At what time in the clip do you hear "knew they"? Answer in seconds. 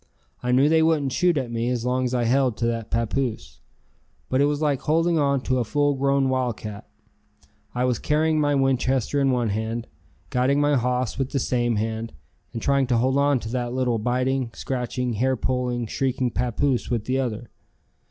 0.51-0.81